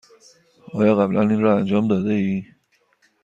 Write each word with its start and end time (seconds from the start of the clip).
آیا 0.77 0.95
قبلا 0.95 1.21
این 1.21 1.39
را 1.41 1.57
انجام 1.57 1.87
داده 1.87 2.13
ای؟ 2.13 2.43